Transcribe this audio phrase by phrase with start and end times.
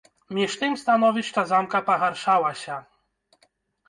[0.35, 2.79] Між тым становішча замка пагаршалася.